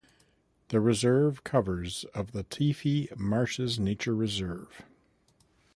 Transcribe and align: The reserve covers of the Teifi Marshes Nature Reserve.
The 0.69 0.79
reserve 0.81 1.43
covers 1.43 2.05
of 2.15 2.31
the 2.31 2.43
Teifi 2.43 3.15
Marshes 3.19 3.77
Nature 3.77 4.15
Reserve. 4.15 4.81